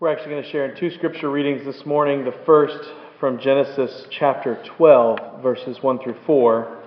[0.00, 2.24] We're actually going to share in two scripture readings this morning.
[2.24, 6.78] The first from Genesis chapter 12, verses 1 through 4,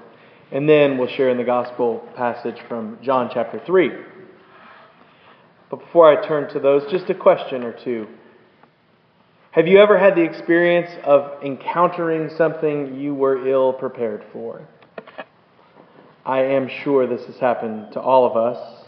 [0.51, 3.91] and then we'll share in the gospel passage from John chapter 3.
[5.69, 8.07] But before I turn to those, just a question or two.
[9.51, 14.67] Have you ever had the experience of encountering something you were ill prepared for?
[16.25, 18.82] I am sure this has happened to all of us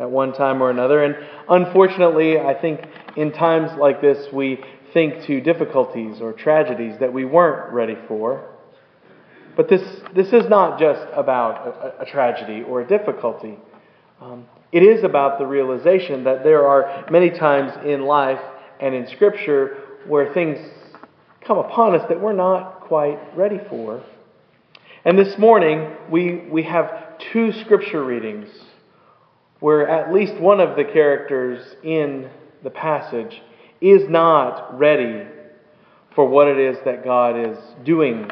[0.00, 1.04] at one time or another.
[1.04, 1.16] And
[1.48, 2.80] unfortunately, I think
[3.16, 8.48] in times like this, we think to difficulties or tragedies that we weren't ready for.
[9.56, 9.82] But this,
[10.14, 11.66] this is not just about
[12.00, 13.58] a, a tragedy or a difficulty.
[14.20, 18.40] Um, it is about the realization that there are many times in life
[18.80, 19.76] and in Scripture
[20.06, 20.58] where things
[21.46, 24.02] come upon us that we're not quite ready for.
[25.04, 28.48] And this morning, we, we have two Scripture readings
[29.60, 32.28] where at least one of the characters in
[32.64, 33.40] the passage
[33.80, 35.26] is not ready
[36.14, 38.30] for what it is that God is doing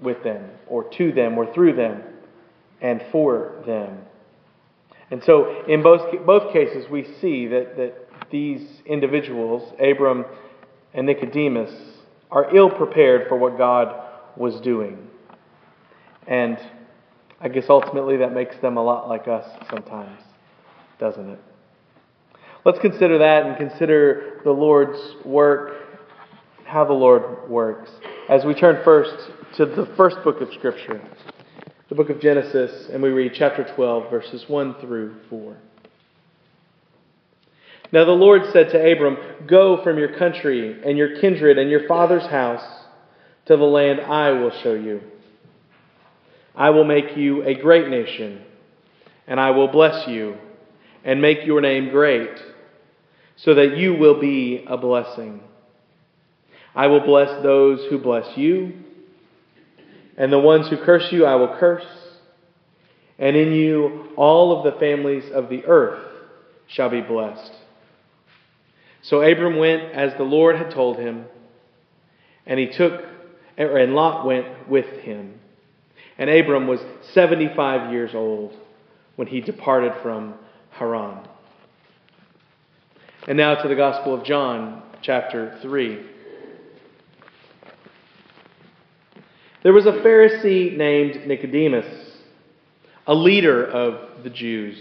[0.00, 2.02] with them, or to them, or through them,
[2.80, 3.98] and for them.
[5.10, 10.24] And so, in both, both cases, we see that, that these individuals, Abram
[10.92, 11.72] and Nicodemus,
[12.30, 14.02] are ill prepared for what God
[14.36, 15.08] was doing.
[16.26, 16.58] And
[17.40, 20.20] I guess ultimately that makes them a lot like us sometimes
[20.98, 21.38] doesn't it?
[22.64, 25.72] Let's consider that and consider the Lord's work,
[26.64, 27.90] how the Lord works,
[28.28, 29.14] as we turn first
[29.56, 31.00] to the first book of Scripture,
[31.88, 35.56] the book of Genesis, and we read chapter 12, verses 1 through 4.
[37.92, 41.86] Now the Lord said to Abram, Go from your country and your kindred and your
[41.86, 42.64] father's house
[43.46, 45.02] to the land I will show you.
[46.52, 48.42] I will make you a great nation,
[49.28, 50.36] and I will bless you
[51.06, 52.36] and make your name great,
[53.36, 55.40] so that you will be a blessing.
[56.74, 58.72] I will bless those who bless you,
[60.18, 61.86] and the ones who curse you I will curse,
[63.20, 66.02] and in you all of the families of the earth
[66.66, 67.52] shall be blessed.
[69.02, 71.26] So Abram went as the Lord had told him,
[72.46, 73.04] and he took,
[73.56, 75.38] and Lot went with him.
[76.18, 76.80] And Abram was
[77.12, 78.56] 75 years old
[79.14, 80.34] when he departed from
[80.78, 81.26] Haran.
[83.26, 86.00] And now to the Gospel of John, chapter 3.
[89.62, 91.86] There was a Pharisee named Nicodemus,
[93.06, 94.76] a leader of the Jews.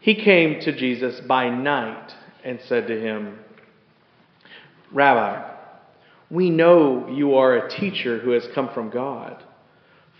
[0.00, 2.12] He came to Jesus by night
[2.44, 3.38] and said to him,
[4.92, 5.50] Rabbi,
[6.30, 9.42] we know you are a teacher who has come from God,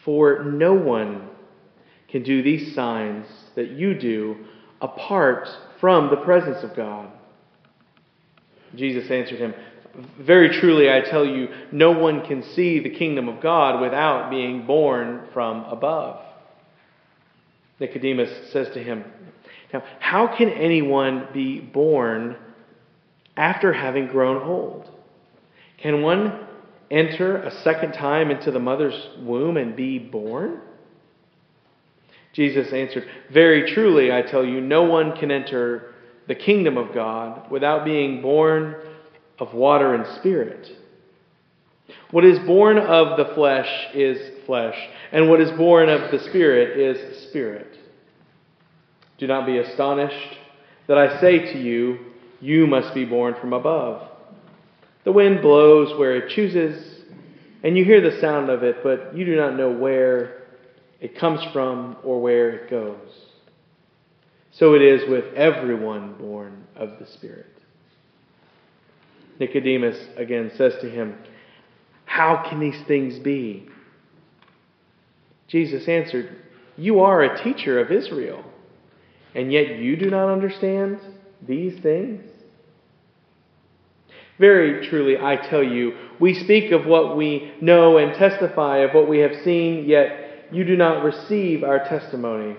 [0.04, 1.28] for no one
[2.09, 3.26] can do these signs
[3.56, 4.36] that you do
[4.80, 5.48] apart
[5.80, 7.10] from the presence of God.
[8.74, 9.54] Jesus answered him,
[10.18, 14.66] Very truly, I tell you, no one can see the kingdom of God without being
[14.66, 16.20] born from above.
[17.78, 19.04] Nicodemus says to him,
[19.72, 22.36] Now, how can anyone be born
[23.36, 24.88] after having grown old?
[25.78, 26.46] Can one
[26.91, 30.60] enter a second time into the mother's womb and be born?
[32.32, 35.94] Jesus answered, Very truly, I tell you, no one can enter
[36.28, 38.76] the kingdom of God without being born
[39.38, 40.69] of water and spirit.
[42.10, 44.76] What is born of the flesh is flesh,
[45.10, 47.78] and what is born of the spirit is spirit.
[49.19, 50.37] Do not be astonished
[50.88, 51.98] that I say to you,
[52.41, 54.09] You must be born from above.
[55.04, 57.03] The wind blows where it chooses,
[57.62, 60.41] and you hear the sound of it, but you do not know where
[61.02, 63.10] it comes from or where it goes.
[64.52, 67.50] So it is with everyone born of the Spirit.
[69.41, 71.18] Nicodemus again says to him,
[72.04, 73.68] How can these things be?
[75.48, 76.36] Jesus answered,
[76.76, 78.44] You are a teacher of Israel,
[79.34, 81.00] and yet you do not understand
[81.44, 82.22] these things?
[84.38, 89.09] Very truly, I tell you, we speak of what we know and testify of what
[89.09, 92.57] we have seen, yet you do not receive our testimony.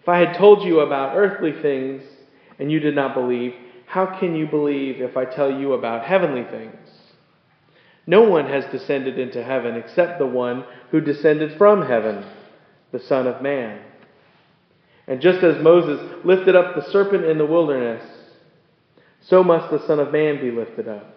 [0.00, 2.02] If I had told you about earthly things
[2.58, 3.54] and you did not believe,
[3.86, 6.90] how can you believe if I tell you about heavenly things?
[8.06, 12.24] No one has descended into heaven except the one who descended from heaven,
[12.92, 13.80] the Son of Man.
[15.06, 18.04] And just as Moses lifted up the serpent in the wilderness,
[19.20, 21.16] so must the Son of Man be lifted up,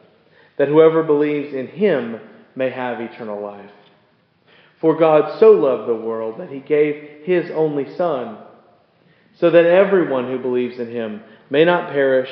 [0.58, 2.20] that whoever believes in him
[2.56, 3.72] may have eternal life.
[4.80, 8.38] For God so loved the world that he gave his only Son,
[9.40, 12.30] so that everyone who believes in him may not perish,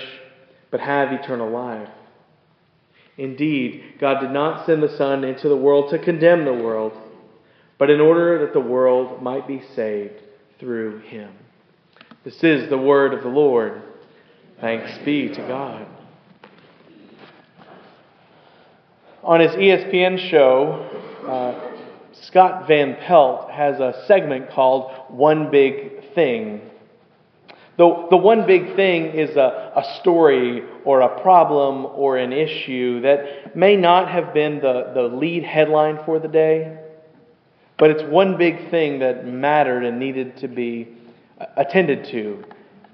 [0.71, 1.89] but have eternal life.
[3.17, 6.93] Indeed, God did not send the Son into the world to condemn the world,
[7.77, 10.21] but in order that the world might be saved
[10.59, 11.31] through him.
[12.23, 13.81] This is the word of the Lord.
[14.59, 15.87] Thanks be to God.
[19.23, 20.87] On his ESPN show,
[21.27, 21.74] uh,
[22.27, 26.61] Scott Van Pelt has a segment called One Big Thing.
[27.77, 33.01] The, the one big thing is a, a story or a problem or an issue
[33.01, 36.77] that may not have been the, the lead headline for the day,
[37.77, 40.87] but it's one big thing that mattered and needed to be
[41.57, 42.45] attended to,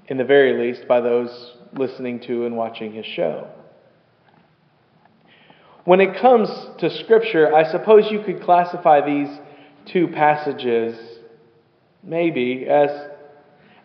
[0.08, 3.48] in the very least, by those listening to and watching his show.
[5.84, 6.48] When it comes
[6.78, 9.28] to Scripture, I suppose you could classify these
[9.86, 10.96] two passages
[12.04, 12.90] maybe as,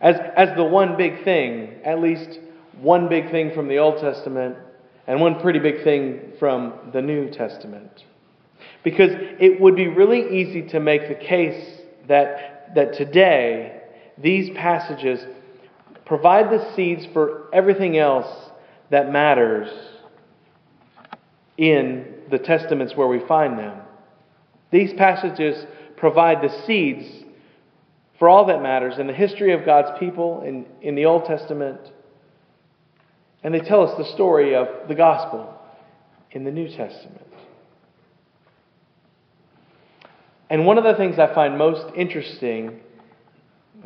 [0.00, 2.38] as, as the one big thing, at least
[2.80, 4.56] one big thing from the Old Testament
[5.08, 8.04] and one pretty big thing from the New Testament.
[8.84, 9.10] Because
[9.40, 13.82] it would be really easy to make the case that, that today
[14.16, 15.20] these passages
[16.04, 18.50] provide the seeds for everything else
[18.90, 19.68] that matters
[21.58, 23.78] in the testaments where we find them.
[24.70, 25.66] These passages
[25.96, 27.04] provide the seeds
[28.18, 31.80] for all that matters in the history of God's people in, in the Old Testament.
[33.42, 35.54] And they tell us the story of the gospel
[36.32, 37.26] in the New Testament.
[40.50, 42.80] And one of the things I find most interesting,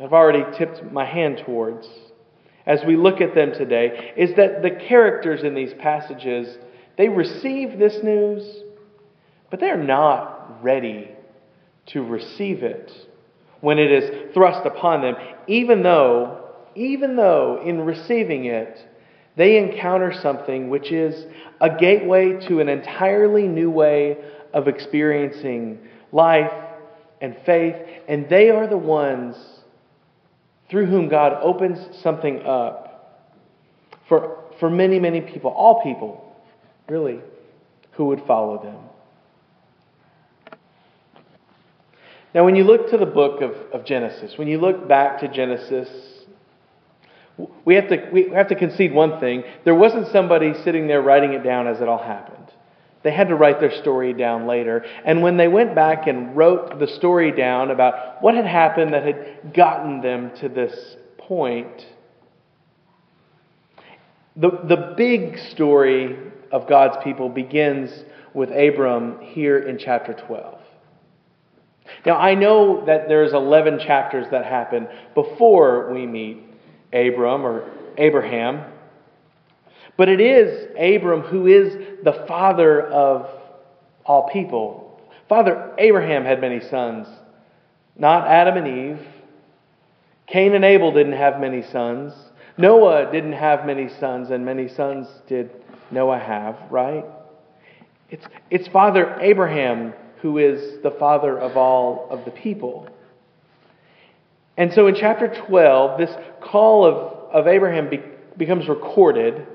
[0.01, 1.87] I've already tipped my hand towards,
[2.65, 6.57] as we look at them today, is that the characters in these passages,
[6.97, 8.43] they receive this news,
[9.49, 11.09] but they're not ready
[11.87, 12.91] to receive it
[13.61, 15.15] when it is thrust upon them,
[15.47, 18.77] even though, even though in receiving it,
[19.37, 21.25] they encounter something which is
[21.61, 24.17] a gateway to an entirely new way
[24.53, 25.79] of experiencing
[26.11, 26.51] life
[27.21, 27.75] and faith,
[28.07, 29.35] and they are the ones
[30.69, 33.29] through whom God opens something up
[34.09, 36.22] for, for many, many people, all people,
[36.89, 37.19] really,
[37.91, 38.77] who would follow them.
[42.33, 45.27] Now, when you look to the book of, of Genesis, when you look back to
[45.27, 45.87] Genesis,
[47.63, 49.43] we have, to, we have to concede one thing.
[49.65, 52.51] There wasn't somebody sitting there writing it down as it all happened.
[53.03, 54.85] They had to write their story down later.
[55.05, 59.03] And when they went back and wrote the story down about what had happened that
[59.03, 61.85] had gotten them to this point,
[64.35, 66.17] the, the big story
[66.53, 67.89] of God's people begins
[68.33, 70.59] with Abram here in chapter 12.
[72.05, 76.43] Now, I know that there's 11 chapters that happen before we meet
[76.93, 78.71] Abram or Abraham.
[79.97, 81.73] But it is Abram who is
[82.03, 83.27] the father of
[84.05, 85.01] all people.
[85.27, 87.07] Father Abraham had many sons,
[87.97, 89.07] not Adam and Eve.
[90.27, 92.13] Cain and Abel didn't have many sons.
[92.57, 95.49] Noah didn't have many sons, and many sons did
[95.93, 97.05] Noah have, right?
[98.09, 102.87] It's, it's Father Abraham who is the father of all of the people.
[104.57, 106.11] And so in chapter 12, this
[106.41, 107.99] call of, of Abraham be,
[108.37, 109.47] becomes recorded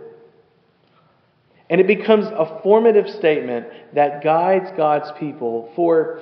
[1.70, 6.20] and it becomes a formative statement that guides God's people for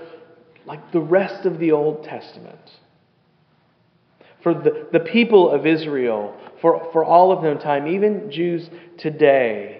[0.64, 2.58] like the rest of the Old Testament.
[4.42, 8.68] For the, the people of Israel, for, for all of them time, even Jews
[8.98, 9.75] today.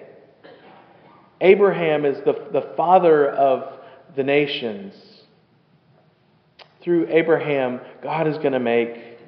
[1.40, 3.80] Abraham is the, the father of
[4.16, 4.94] the nations.
[6.82, 9.18] Through Abraham, God is going to make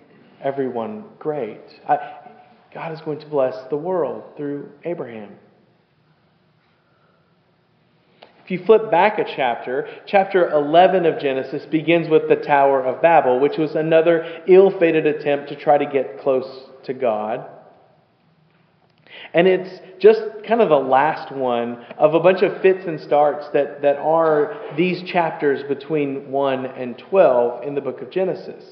[0.43, 1.61] everyone great.
[1.89, 2.19] I,
[2.73, 5.35] God is going to bless the world through Abraham.
[8.45, 13.03] If you flip back a chapter, chapter 11 of Genesis begins with the Tower of
[13.03, 17.47] Babel, which was another ill fated attempt to try to get close to God.
[19.35, 23.47] And it's just kind of the last one of a bunch of fits and starts
[23.53, 28.65] that, that are these chapters between 1 and 12 in the book of Genesis.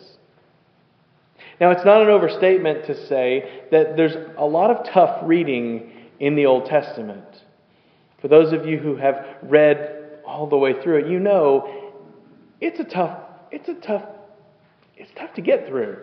[1.60, 6.36] Now, it's not an overstatement to say that there's a lot of tough reading in
[6.36, 7.24] the Old Testament.
[8.20, 11.92] For those of you who have read all the way through it, you know
[12.60, 13.18] it's a tough,
[13.50, 14.04] it's a tough,
[14.96, 15.98] it's tough to get through.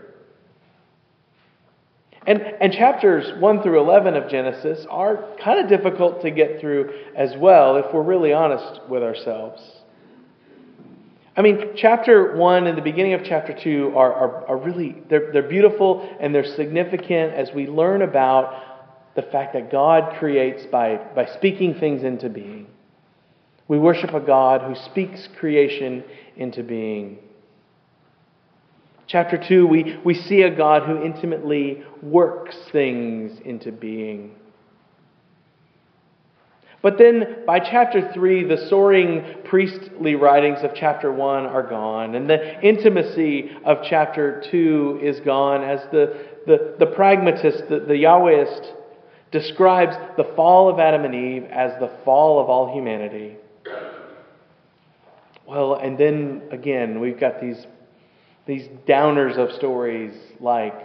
[2.25, 6.93] And, and chapters 1 through 11 of Genesis are kind of difficult to get through
[7.15, 9.61] as well, if we're really honest with ourselves.
[11.35, 15.33] I mean, chapter 1 and the beginning of chapter 2 are, are, are really, they're,
[15.33, 20.95] they're beautiful and they're significant as we learn about the fact that God creates by,
[21.15, 22.67] by speaking things into being.
[23.67, 26.03] We worship a God who speaks creation
[26.37, 27.17] into being.
[29.13, 34.31] Chapter 2, we, we see a God who intimately works things into being.
[36.81, 42.27] But then by chapter 3, the soaring priestly writings of chapter 1 are gone, and
[42.27, 48.73] the intimacy of chapter 2 is gone as the, the, the pragmatist, the, the Yahwehist,
[49.31, 53.37] describes the fall of Adam and Eve as the fall of all humanity.
[55.45, 57.67] Well, and then again, we've got these,
[58.45, 60.75] these downers of stories like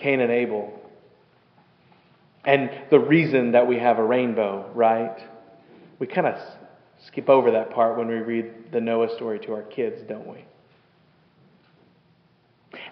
[0.00, 0.76] Cain and Abel
[2.46, 5.18] and the reason that we have a rainbow, right?
[5.98, 6.40] We kind of
[7.04, 10.44] skip over that part when we read the Noah story to our kids, don't we?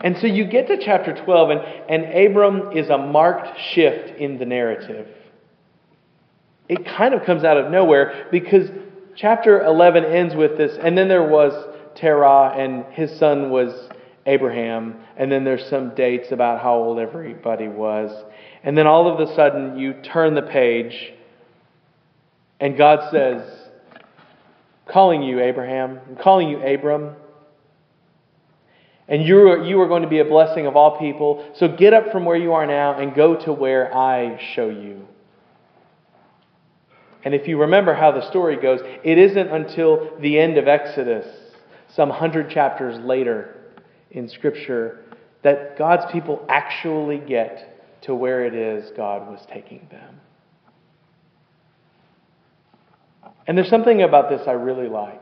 [0.01, 4.39] And so you get to chapter 12, and, and Abram is a marked shift in
[4.39, 5.07] the narrative.
[6.69, 8.71] It kind of comes out of nowhere because
[9.15, 11.53] chapter 11 ends with this, and then there was
[11.97, 13.89] Terah, and his son was
[14.27, 18.11] Abraham, and then there's some dates about how old everybody was.
[18.63, 21.13] And then all of a sudden, you turn the page,
[22.61, 23.43] and God says,
[24.87, 27.17] Calling you, Abraham, I'm calling you, Abram.
[29.09, 31.53] And you are, you are going to be a blessing of all people.
[31.57, 35.07] So get up from where you are now and go to where I show you.
[37.25, 41.27] And if you remember how the story goes, it isn't until the end of Exodus,
[41.95, 43.57] some hundred chapters later
[44.11, 45.05] in Scripture,
[45.43, 50.21] that God's people actually get to where it is God was taking them.
[53.47, 55.21] And there's something about this I really like.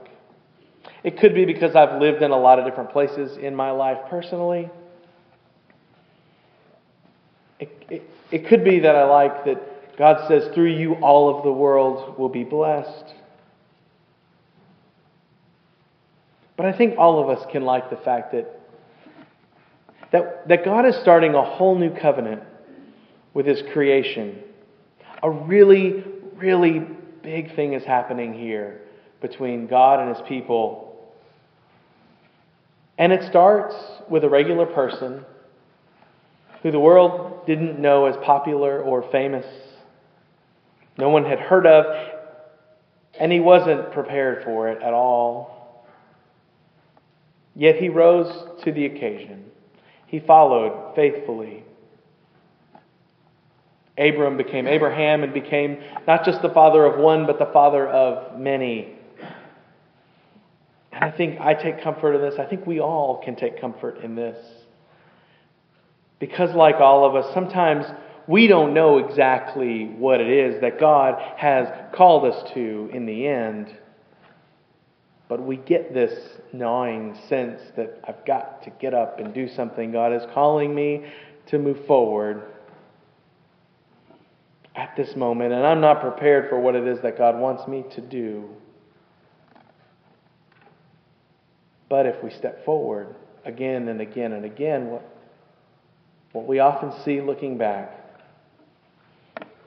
[1.02, 3.98] It could be because I've lived in a lot of different places in my life
[4.08, 4.70] personally.
[7.58, 11.44] It, it, it could be that I like that God says, through you, all of
[11.44, 13.14] the world will be blessed.
[16.62, 18.60] But I think all of us can like the fact that,
[20.12, 22.40] that, that God is starting a whole new covenant
[23.34, 24.38] with His creation.
[25.24, 26.04] A really,
[26.36, 26.86] really
[27.24, 28.80] big thing is happening here
[29.20, 31.04] between God and His people.
[32.96, 33.74] And it starts
[34.08, 35.24] with a regular person
[36.62, 39.46] who the world didn't know as popular or famous.
[40.96, 41.86] No one had heard of,
[43.18, 45.61] and he wasn't prepared for it at all.
[47.54, 49.44] Yet he rose to the occasion.
[50.06, 51.64] He followed faithfully.
[53.98, 58.38] Abram became Abraham and became not just the father of one, but the father of
[58.38, 58.94] many.
[60.92, 62.34] And I think I take comfort in this.
[62.38, 64.36] I think we all can take comfort in this.
[66.18, 67.84] Because, like all of us, sometimes
[68.26, 73.26] we don't know exactly what it is that God has called us to in the
[73.26, 73.76] end.
[75.32, 76.12] But we get this
[76.52, 79.90] gnawing sense that I've got to get up and do something.
[79.90, 81.06] God is calling me
[81.46, 82.42] to move forward
[84.76, 87.82] at this moment, and I'm not prepared for what it is that God wants me
[87.94, 88.50] to do.
[91.88, 95.16] But if we step forward again and again and again, what,
[96.32, 97.90] what we often see looking back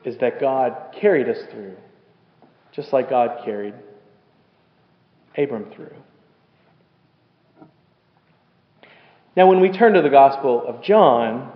[0.03, 1.75] is that God carried us through,
[2.71, 3.73] just like God carried
[5.37, 5.95] Abram through.
[9.35, 11.51] Now, when we turn to the Gospel of John,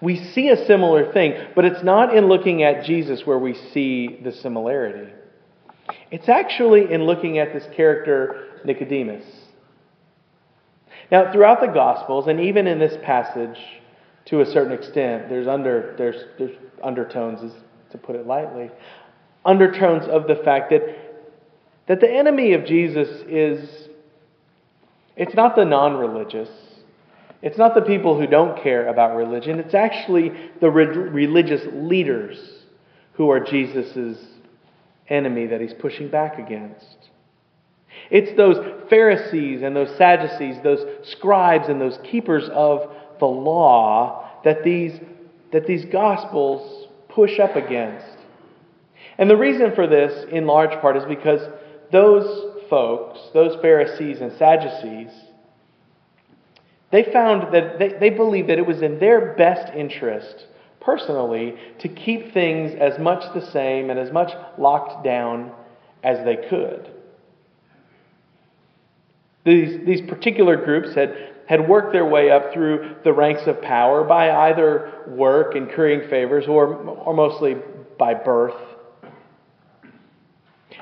[0.00, 4.20] we see a similar thing, but it's not in looking at Jesus where we see
[4.22, 5.12] the similarity.
[6.10, 9.24] It's actually in looking at this character, Nicodemus.
[11.10, 13.58] Now, throughout the Gospels, and even in this passage,
[14.26, 17.52] to a certain extent, there's under there's there's undertones,
[17.90, 18.70] to put it lightly,
[19.44, 20.82] undertones of the fact that
[21.88, 23.88] that the enemy of Jesus is
[25.16, 26.48] it's not the non-religious,
[27.42, 29.58] it's not the people who don't care about religion.
[29.58, 32.38] It's actually the re- religious leaders
[33.14, 34.16] who are Jesus'
[35.08, 36.96] enemy that he's pushing back against.
[38.10, 44.64] It's those Pharisees and those Sadducees, those scribes and those keepers of the law that
[44.64, 44.98] these,
[45.52, 48.16] that these Gospels push up against.
[49.18, 51.40] And the reason for this, in large part, is because
[51.92, 55.12] those folks, those Pharisees and Sadducees,
[56.90, 60.46] they found that they, they believed that it was in their best interest,
[60.80, 65.52] personally, to keep things as much the same and as much locked down
[66.02, 66.90] as they could.
[69.44, 74.04] These, these particular groups had had worked their way up through the ranks of power
[74.04, 77.56] by either work and currying favors or, or mostly
[77.98, 78.54] by birth.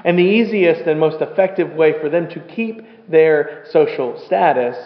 [0.05, 4.77] And the easiest and most effective way for them to keep their social status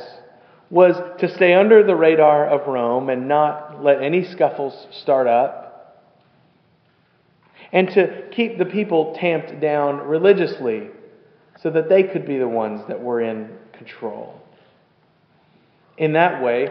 [0.71, 6.01] was to stay under the radar of Rome and not let any scuffles start up,
[7.73, 10.89] and to keep the people tamped down religiously
[11.61, 14.41] so that they could be the ones that were in control.
[15.97, 16.69] In that way,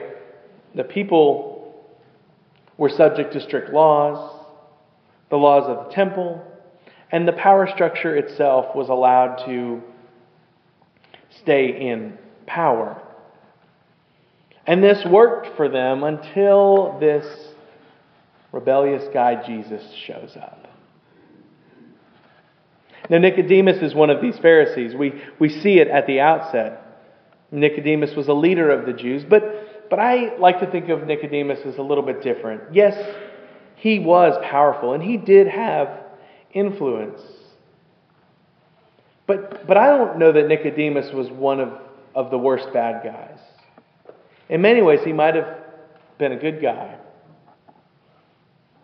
[0.75, 1.85] the people
[2.77, 4.41] were subject to strict laws,
[5.29, 6.43] the laws of the temple,
[7.13, 9.83] and the power structure itself was allowed to
[11.41, 12.17] stay in
[12.47, 12.99] power.
[14.65, 17.23] And this worked for them until this
[18.51, 20.67] rebellious guy Jesus shows up.
[23.11, 24.95] Now, Nicodemus is one of these Pharisees.
[24.95, 26.81] We, we see it at the outset.
[27.51, 31.59] Nicodemus was a leader of the Jews, but, but I like to think of Nicodemus
[31.63, 32.73] as a little bit different.
[32.73, 32.95] Yes,
[33.75, 36.02] he was powerful, and he did have
[36.53, 37.21] influence.
[39.25, 41.69] But, but I don't know that Nicodemus was one of,
[42.13, 43.39] of the worst bad guys.
[44.49, 45.57] In many ways, he might have
[46.17, 46.97] been a good guy.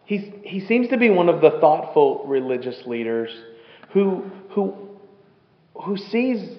[0.05, 3.29] He's, he seems to be one of the thoughtful religious leaders
[3.93, 4.75] who, who,
[5.75, 6.57] who sees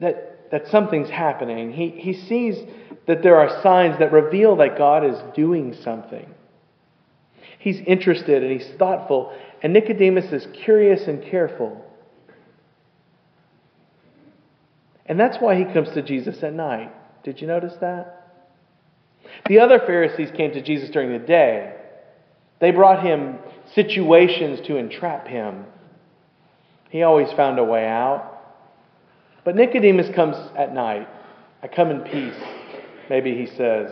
[0.00, 1.72] that, that something's happening.
[1.72, 2.56] He, he sees
[3.06, 6.32] that there are signs that reveal that God is doing something.
[7.64, 11.82] He's interested and he's thoughtful, and Nicodemus is curious and careful.
[15.06, 16.92] And that's why he comes to Jesus at night.
[17.22, 18.32] Did you notice that?
[19.48, 21.74] The other Pharisees came to Jesus during the day.
[22.60, 23.38] They brought him
[23.74, 25.64] situations to entrap him.
[26.90, 28.42] He always found a way out.
[29.42, 31.08] But Nicodemus comes at night.
[31.62, 32.44] I come in peace,
[33.08, 33.90] maybe he says.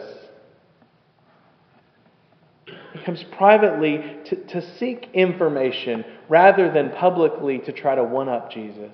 [3.05, 8.93] Comes privately to, to seek information rather than publicly to try to one up Jesus.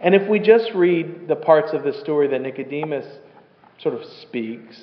[0.00, 3.06] And if we just read the parts of the story that Nicodemus
[3.78, 4.76] sort of speaks,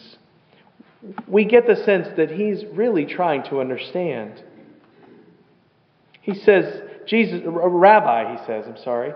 [1.28, 4.44] we get the sense that he's really trying to understand.
[6.22, 9.14] He says, Jesus, Rabbi, he says, I'm sorry,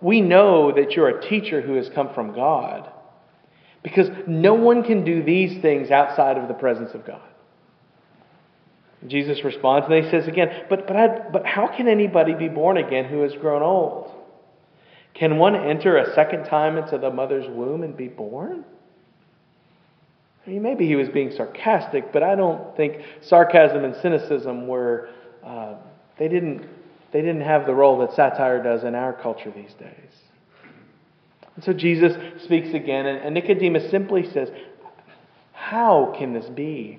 [0.00, 2.90] we know that you're a teacher who has come from God.
[3.84, 7.20] Because no one can do these things outside of the presence of God.
[9.06, 12.78] Jesus responds, and he says again, But, but, I, but how can anybody be born
[12.78, 14.10] again who has grown old?
[15.12, 18.64] Can one enter a second time into the mother's womb and be born?
[20.46, 25.10] I mean, maybe he was being sarcastic, but I don't think sarcasm and cynicism were,
[25.44, 25.74] uh,
[26.18, 26.66] they, didn't,
[27.12, 30.03] they didn't have the role that satire does in our culture these days.
[31.56, 32.12] And so Jesus
[32.44, 34.50] speaks again, and, Nicodemus simply says,
[35.52, 36.98] How can this be?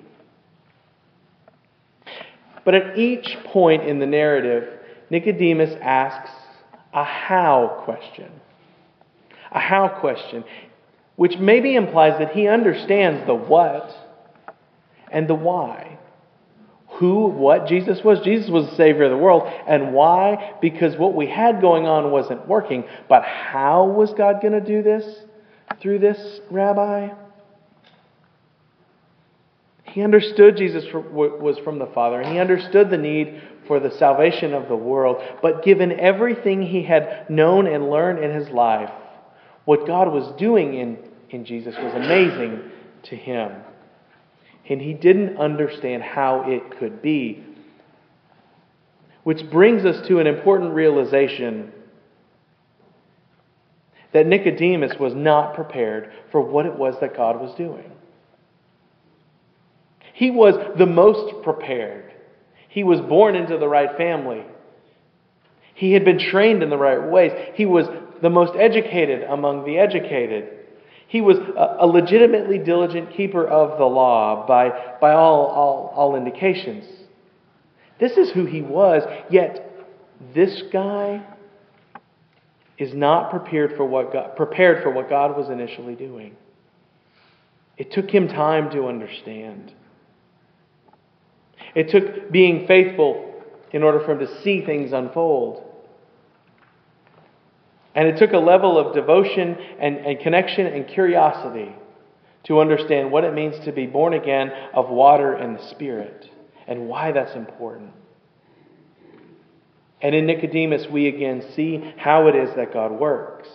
[2.64, 4.68] But at each point in the narrative,
[5.10, 6.30] Nicodemus asks
[6.92, 8.30] a how question.
[9.52, 10.42] A how question,
[11.14, 13.94] which maybe implies that he understands the what
[15.12, 15.95] and the why.
[16.98, 18.20] Who, what Jesus was?
[18.20, 19.42] Jesus was the Savior of the world.
[19.68, 20.54] And why?
[20.62, 22.84] Because what we had going on wasn't working.
[23.08, 25.04] But how was God going to do this
[25.80, 27.10] through this rabbi?
[29.84, 34.54] He understood Jesus was from the Father, and he understood the need for the salvation
[34.54, 35.22] of the world.
[35.42, 38.90] But given everything he had known and learned in his life,
[39.64, 40.98] what God was doing in,
[41.30, 42.70] in Jesus was amazing
[43.04, 43.52] to him.
[44.68, 47.44] And he didn't understand how it could be.
[49.22, 51.72] Which brings us to an important realization
[54.12, 57.90] that Nicodemus was not prepared for what it was that God was doing.
[60.14, 62.06] He was the most prepared
[62.76, 64.44] he was born into the right family.
[65.72, 67.32] He had been trained in the right ways.
[67.54, 67.86] He was
[68.20, 70.65] the most educated among the educated.
[71.08, 76.84] He was a, legitimately diligent keeper of the law by, by all, all, all indications.
[78.00, 79.70] This is who he was, yet
[80.34, 81.24] this guy
[82.76, 86.36] is not prepared for what God, prepared for what God was initially doing.
[87.76, 89.72] It took him time to understand.
[91.74, 93.42] It took being faithful
[93.72, 95.62] in order for him to see things unfold.
[97.96, 101.74] And it took a level of devotion and, and connection and curiosity
[102.44, 106.30] to understand what it means to be born again of water and the Spirit
[106.68, 107.90] and why that's important.
[110.02, 113.48] And in Nicodemus, we again see how it is that God works.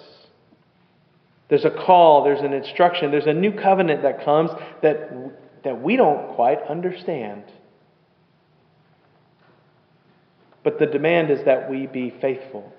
[1.48, 4.50] There's a call, there's an instruction, there's a new covenant that comes
[4.82, 5.12] that,
[5.64, 7.44] that we don't quite understand.
[10.64, 12.74] But the demand is that we be faithful.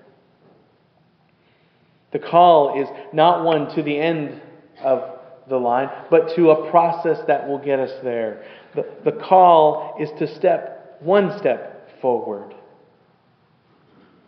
[2.13, 4.41] The call is not one to the end
[4.81, 8.45] of the line, but to a process that will get us there.
[8.75, 12.53] The, the call is to step one step forward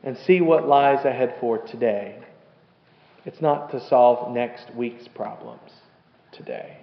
[0.04, 2.20] and see what lies ahead for today.
[3.26, 5.72] It's not to solve next week's problems
[6.32, 6.78] today.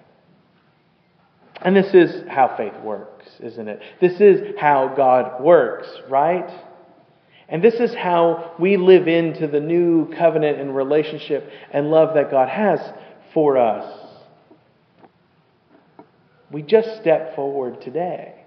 [1.60, 3.80] And this is how faith works, isn't it?
[4.00, 6.50] This is how God works, right?
[7.52, 12.30] And this is how we live into the new covenant and relationship and love that
[12.30, 12.80] God has
[13.34, 14.08] for us.
[16.50, 18.46] We just step forward today.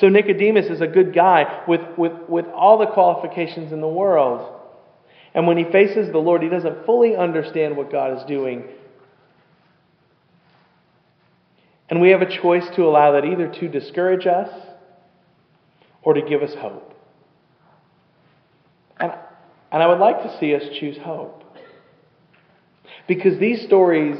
[0.00, 4.60] So Nicodemus is a good guy with, with, with all the qualifications in the world.
[5.32, 8.64] And when he faces the Lord, he doesn't fully understand what God is doing.
[11.88, 14.50] And we have a choice to allow that either to discourage us
[16.02, 16.93] or to give us hope.
[19.74, 21.42] And, I would like to see us choose hope.
[23.08, 24.16] Because these stories,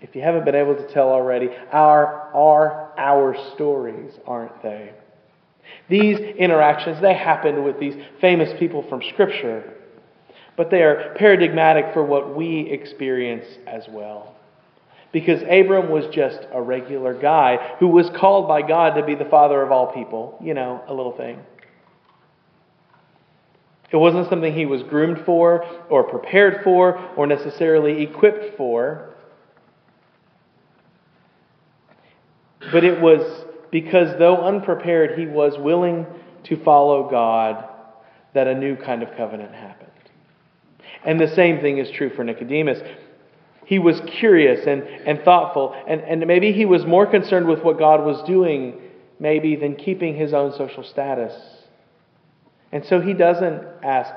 [0.00, 4.92] if you haven't been able to tell already, are, are our stories, aren't they?
[5.88, 9.76] These interactions, they happened with these famous people from Scripture
[10.60, 14.36] but they are paradigmatic for what we experience as well.
[15.10, 19.24] Because Abram was just a regular guy who was called by God to be the
[19.24, 20.38] father of all people.
[20.38, 21.40] You know, a little thing.
[23.92, 29.14] It wasn't something he was groomed for, or prepared for, or necessarily equipped for.
[32.72, 36.06] But it was because, though unprepared, he was willing
[36.44, 37.64] to follow God
[38.34, 39.90] that a new kind of covenant happened.
[41.04, 42.78] And the same thing is true for Nicodemus.
[43.64, 47.78] He was curious and, and thoughtful, and, and maybe he was more concerned with what
[47.78, 48.80] God was doing,
[49.18, 51.32] maybe, than keeping his own social status.
[52.72, 54.12] And so he doesn't ask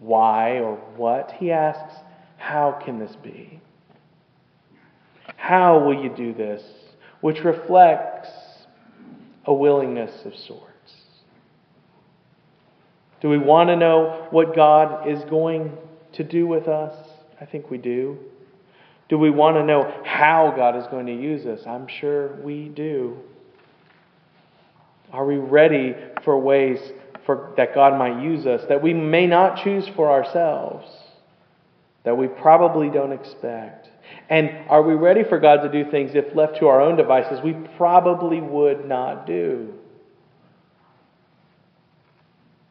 [0.00, 1.94] why or what, he asks,
[2.36, 3.60] How can this be?
[5.36, 6.62] How will you do this?
[7.20, 8.28] Which reflects
[9.44, 10.64] a willingness of sorts.
[13.20, 15.76] Do we want to know what God is going
[16.12, 16.94] to do with us?
[17.40, 18.18] I think we do.
[19.08, 21.66] Do we want to know how God is going to use us?
[21.66, 23.16] I'm sure we do.
[25.12, 25.94] Are we ready
[26.24, 26.78] for ways
[27.28, 30.86] for, that God might use us that we may not choose for ourselves,
[32.04, 33.90] that we probably don't expect?
[34.30, 37.40] And are we ready for God to do things, if left to our own devices,
[37.44, 39.74] we probably would not do?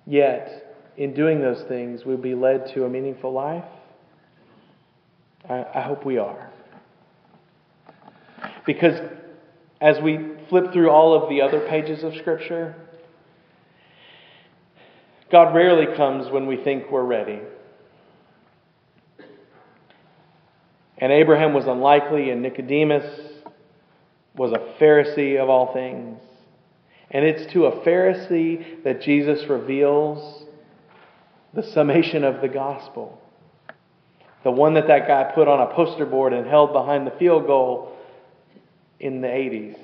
[0.08, 3.66] Yet, in doing those things, we'll be led to a meaningful life?
[5.48, 6.50] I, I hope we are.
[8.66, 9.00] Because
[9.82, 12.76] as we flip through all of the other pages of Scripture,
[15.32, 17.42] God rarely comes when we think we're ready.
[20.98, 23.06] And Abraham was unlikely, and Nicodemus
[24.36, 26.20] was a Pharisee of all things.
[27.12, 30.46] And it's to a Pharisee that Jesus reveals
[31.54, 33.22] the summation of the gospel.
[34.44, 37.48] The one that that guy put on a poster board and held behind the field
[37.48, 37.98] goal
[39.00, 39.78] in the 80s.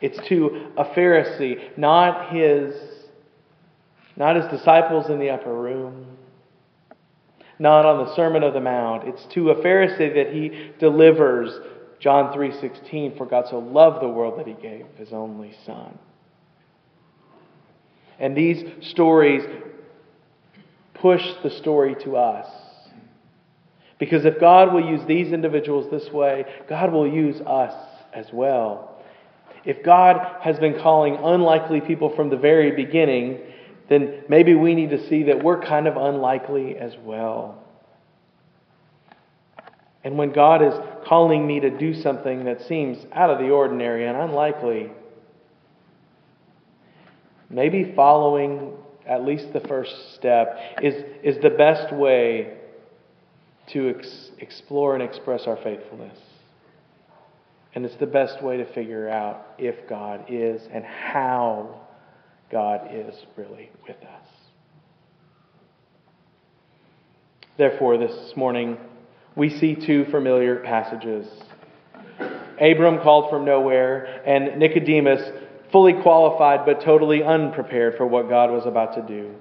[0.00, 2.74] It's to a Pharisee, not his,
[4.16, 6.06] not his disciples in the upper room,
[7.58, 9.06] not on the Sermon of the Mount.
[9.06, 11.52] It's to a Pharisee that he delivers
[11.98, 15.98] John 3:16 for God so loved the world that he gave his only son.
[18.18, 19.42] And these stories
[20.94, 22.46] push the story to us.
[23.98, 27.74] Because if God will use these individuals this way, God will use us
[28.14, 28.89] as well.
[29.64, 33.40] If God has been calling unlikely people from the very beginning,
[33.88, 37.62] then maybe we need to see that we're kind of unlikely as well.
[40.02, 40.72] And when God is
[41.06, 44.90] calling me to do something that seems out of the ordinary and unlikely,
[47.50, 48.72] maybe following
[49.06, 52.56] at least the first step is, is the best way
[53.72, 56.18] to ex- explore and express our faithfulness.
[57.74, 61.80] And it's the best way to figure out if God is and how
[62.50, 64.26] God is really with us.
[67.56, 68.76] Therefore, this morning,
[69.36, 71.26] we see two familiar passages.
[72.60, 75.20] Abram called from nowhere, and Nicodemus
[75.70, 79.34] fully qualified but totally unprepared for what God was about to do.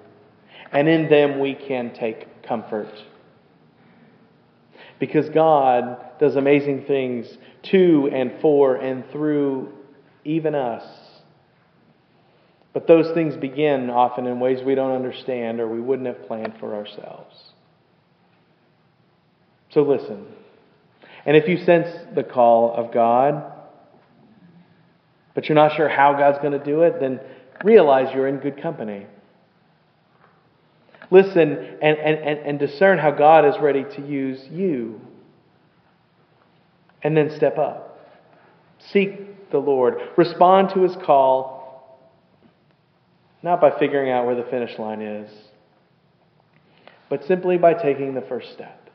[0.72, 2.94] And in them we can take comfort.
[5.00, 7.26] Because God does amazing things
[7.64, 9.74] to and for and through
[10.26, 10.84] even us.
[12.74, 16.54] But those things begin often in ways we don't understand or we wouldn't have planned
[16.60, 17.36] for ourselves.
[19.72, 20.26] So listen.
[21.26, 23.52] And if you sense the call of God,
[25.34, 27.20] but you're not sure how God's going to do it, then
[27.64, 29.06] realize you're in good company.
[31.12, 35.02] Listen and, and, and, discern how God is ready to use you.
[37.04, 38.00] And then step up.
[38.92, 39.96] Seek the Lord.
[40.18, 42.00] Respond to his call,
[43.42, 45.32] not by figuring out where the finish line is,
[47.10, 48.90] but simply by taking the first step.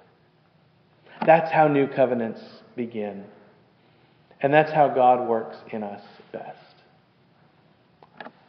[1.25, 2.41] That's how new covenants
[2.77, 3.25] begin.
[4.41, 6.59] And that's how God works in us best.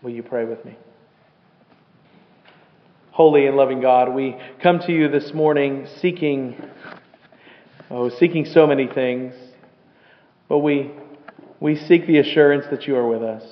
[0.01, 0.77] Will you pray with me?
[3.11, 6.61] Holy and loving God, we come to you this morning seeking,
[7.89, 9.33] oh, seeking so many things,
[10.47, 10.91] but we,
[11.59, 13.43] we seek the assurance that you are with us.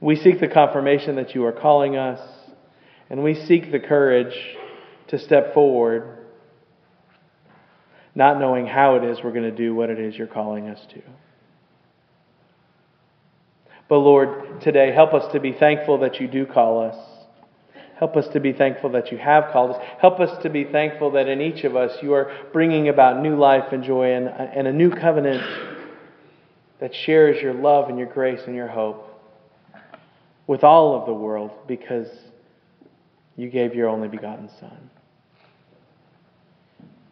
[0.00, 2.20] We seek the confirmation that you are calling us,
[3.10, 4.34] and we seek the courage
[5.08, 6.18] to step forward,
[8.14, 10.80] not knowing how it is we're going to do what it is you're calling us
[10.94, 11.02] to.
[13.88, 17.17] But Lord, today help us to be thankful that you do call us.
[17.98, 19.82] Help us to be thankful that you have called us.
[20.00, 23.36] Help us to be thankful that in each of us you are bringing about new
[23.36, 25.42] life and joy and, and a new covenant
[26.80, 29.04] that shares your love and your grace and your hope
[30.46, 32.06] with all of the world because
[33.36, 34.90] you gave your only begotten Son.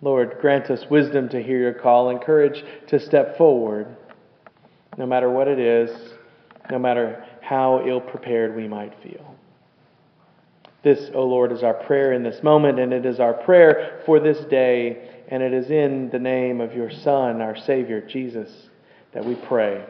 [0.02, 3.96] Lord, grant us wisdom to hear your call and courage to step forward,
[4.96, 5.90] no matter what it is,
[6.70, 9.35] no matter how ill prepared we might feel.
[10.86, 14.20] This, O Lord, is our prayer in this moment, and it is our prayer for
[14.20, 18.68] this day, and it is in the name of your Son, our Savior, Jesus,
[19.10, 19.84] that we pray.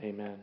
[0.00, 0.36] Amen.